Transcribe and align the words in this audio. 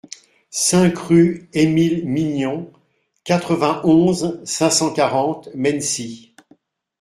cinq 0.49 0.97
rue 0.97 1.47
Émile 1.53 2.07
Mignon, 2.07 2.73
quatre-vingt-onze, 3.23 4.41
cinq 4.43 4.71
cent 4.71 4.91
quarante, 4.91 5.49
Mennecy 5.53 6.33